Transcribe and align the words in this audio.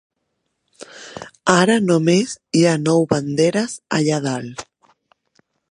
Ara 1.55 1.75
només 1.89 2.35
hi 2.61 2.65
ha 2.71 2.75
nou 2.89 3.07
banderes 3.13 3.79
allà 4.01 4.21
dalt. 4.27 4.69